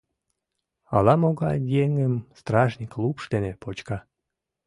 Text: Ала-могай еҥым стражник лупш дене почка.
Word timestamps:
Ала-могай 0.95 1.57
еҥым 1.83 2.13
стражник 2.39 2.91
лупш 3.01 3.23
дене 3.33 3.51
почка. 3.61 3.97